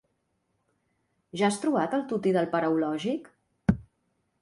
Ja 1.41 1.47
has 1.51 1.61
trobat 1.65 1.95
el 1.99 2.07
tutti 2.15 2.35
del 2.39 2.51
Paraulògic? 2.57 3.33